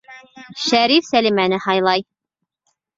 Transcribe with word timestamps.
Шәриф 0.69 1.09
Сәлимәне 1.11 1.63
һайлай. 1.69 2.09